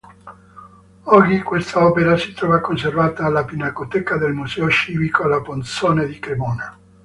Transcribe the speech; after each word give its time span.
Oggi 1.03 1.43
quest'opera 1.43 2.17
si 2.17 2.33
trova 2.33 2.59
conservata 2.59 3.23
alla 3.25 3.45
Pinacoteca 3.45 4.17
del 4.17 4.33
Museo 4.33 4.67
civico 4.67 5.25
Ala 5.25 5.41
Ponzone 5.43 6.07
di 6.07 6.17
Cremona. 6.17 6.75